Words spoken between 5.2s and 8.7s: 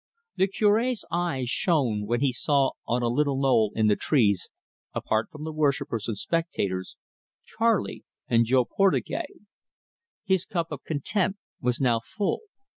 from the worshippers and spectators, Charley and Jo